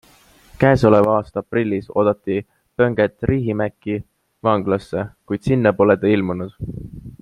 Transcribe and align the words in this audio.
Käesoleva 0.61 1.11
aasta 1.15 1.39
aprillis 1.45 1.91
oodati 1.95 2.39
Pönkät 2.81 3.29
Riihimäki 3.31 3.99
vanglasse, 4.49 5.05
kuid 5.27 5.49
sinna 5.51 5.77
pole 5.83 5.97
ta 6.05 6.15
ilmunud. 6.19 6.61